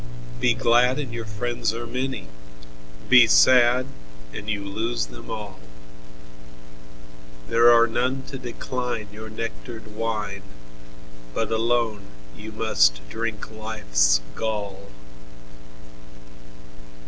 Be 0.39 0.55
glad, 0.55 0.97
and 0.97 1.13
your 1.13 1.27
friends 1.27 1.75
are 1.75 1.85
many; 1.85 2.27
Be 3.07 3.27
sad, 3.27 3.85
and 4.33 4.49
you 4.49 4.65
lose 4.65 5.05
them 5.05 5.29
all. 5.29 5.59
There 7.49 7.71
are 7.71 7.85
none 7.85 8.23
to 8.23 8.39
decline 8.39 9.09
your 9.13 9.29
nectared 9.29 9.95
wine, 9.95 10.41
But 11.35 11.51
alone 11.51 12.07
you 12.35 12.51
must 12.51 13.07
drink 13.09 13.51
life's 13.51 14.21
gall. 14.33 14.89